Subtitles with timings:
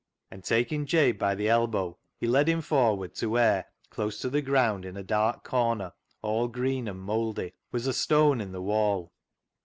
[0.31, 4.41] And, taking Jabe by the elbow, he led him forward to where, close to the
[4.41, 5.93] ground, in a dark corner
[6.23, 9.13] all green and mouldy, was a stone in the wall.